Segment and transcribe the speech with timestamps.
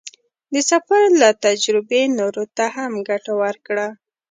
[0.53, 3.87] د سفر له تجربې نورو ته هم ګټه ورکړه.